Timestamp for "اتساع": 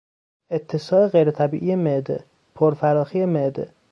0.51-1.07